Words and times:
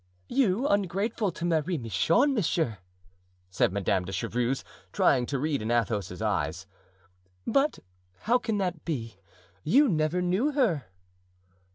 "You 0.29 0.67
ungrateful 0.67 1.31
to 1.31 1.45
Marie 1.45 1.77
Michon, 1.77 2.33
monsieur?" 2.33 2.79
said 3.51 3.71
Madame 3.71 4.03
de 4.03 4.11
Chevreuse, 4.11 4.63
trying 4.91 5.27
to 5.27 5.37
read 5.37 5.61
in 5.61 5.69
Athos's 5.69 6.23
eyes. 6.23 6.65
"But 7.45 7.77
how 8.21 8.39
can 8.39 8.57
that 8.57 8.83
be? 8.83 9.19
You 9.61 9.87
never 9.87 10.19
knew 10.19 10.53
her." 10.53 10.85